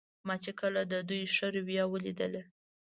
[0.27, 2.41] ما چې کله د دوی ښه رویه ولیدله.